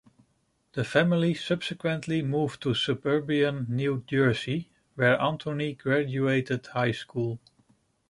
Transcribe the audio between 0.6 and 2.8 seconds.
The family subsequently moved to